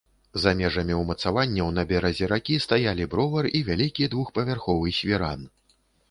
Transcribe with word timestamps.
За 0.43 0.51
межамі 0.59 0.93
ўмацаванняў 0.99 1.67
на 1.75 1.83
беразе 1.91 2.29
ракі 2.31 2.55
стаялі 2.65 3.05
бровар 3.11 3.49
і 3.59 3.61
вялікі 3.67 4.09
двухпавярховы 4.15 4.95
свіран. 5.01 5.45